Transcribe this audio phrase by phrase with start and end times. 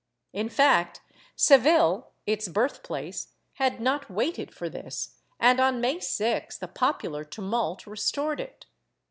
[0.33, 1.01] In fact,
[1.35, 7.23] Seville, its birth place, had not waited for this and, on May 6th, a popular
[7.23, 8.65] tumult restored it.